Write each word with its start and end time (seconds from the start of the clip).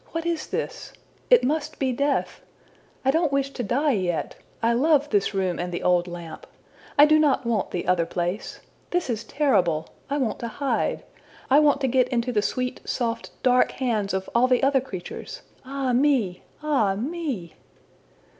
What 0.13 0.25
is 0.25 0.47
this? 0.47 0.93
It 1.29 1.43
must 1.43 1.77
be 1.77 1.91
death! 1.93 2.41
I 3.05 3.11
don't 3.11 3.31
wish 3.31 3.51
to 3.51 3.61
die 3.61 3.91
yet. 3.91 4.35
I 4.63 4.73
love 4.73 5.07
this 5.11 5.35
room 5.35 5.59
and 5.59 5.71
the 5.71 5.83
old 5.83 6.07
lamp. 6.07 6.47
I 6.97 7.05
do 7.05 7.19
not 7.19 7.45
want 7.45 7.69
the 7.69 7.85
other 7.85 8.07
place. 8.07 8.61
This 8.89 9.11
is 9.11 9.23
terrible. 9.23 9.89
I 10.09 10.17
want 10.17 10.39
to 10.39 10.47
hide. 10.47 11.03
I 11.51 11.59
want 11.59 11.81
to 11.81 11.87
get 11.87 12.07
into 12.09 12.31
the 12.31 12.41
sweet, 12.41 12.81
soft, 12.83 13.29
dark 13.43 13.73
hands 13.73 14.15
of 14.15 14.27
all 14.33 14.47
the 14.47 14.63
other 14.63 14.81
creatures. 14.81 15.43
Ah 15.65 15.93
me! 15.93 16.41
ah 16.63 16.95
me!'' 16.95 17.53